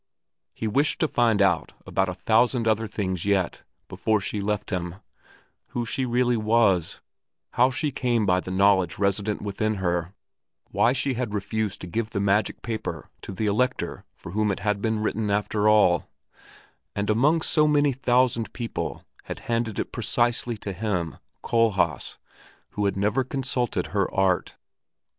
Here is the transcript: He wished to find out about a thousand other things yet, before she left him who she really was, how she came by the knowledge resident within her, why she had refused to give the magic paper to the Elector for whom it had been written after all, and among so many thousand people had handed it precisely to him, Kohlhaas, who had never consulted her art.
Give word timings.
He 0.51 0.67
wished 0.67 0.97
to 1.01 1.07
find 1.07 1.43
out 1.43 1.73
about 1.85 2.09
a 2.09 2.15
thousand 2.15 2.67
other 2.67 2.87
things 2.87 3.23
yet, 3.23 3.61
before 3.87 4.19
she 4.19 4.41
left 4.41 4.71
him 4.71 4.95
who 5.77 5.85
she 5.85 6.07
really 6.07 6.37
was, 6.37 7.01
how 7.51 7.69
she 7.69 7.91
came 7.91 8.25
by 8.25 8.39
the 8.39 8.49
knowledge 8.49 8.97
resident 8.97 9.43
within 9.43 9.75
her, 9.75 10.15
why 10.71 10.91
she 10.91 11.13
had 11.13 11.35
refused 11.35 11.81
to 11.81 11.85
give 11.87 12.09
the 12.09 12.19
magic 12.19 12.63
paper 12.63 13.11
to 13.21 13.31
the 13.31 13.45
Elector 13.45 14.03
for 14.15 14.31
whom 14.31 14.51
it 14.51 14.61
had 14.61 14.81
been 14.81 14.97
written 14.97 15.29
after 15.29 15.69
all, 15.69 16.09
and 16.95 17.07
among 17.11 17.43
so 17.43 17.67
many 17.67 17.91
thousand 17.93 18.51
people 18.53 19.05
had 19.25 19.41
handed 19.41 19.77
it 19.77 19.91
precisely 19.91 20.57
to 20.57 20.73
him, 20.73 21.17
Kohlhaas, 21.43 22.17
who 22.71 22.85
had 22.85 22.97
never 22.97 23.23
consulted 23.23 23.85
her 23.93 24.11
art. 24.11 24.55